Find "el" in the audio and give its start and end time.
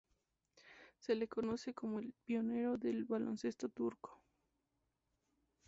1.99-2.11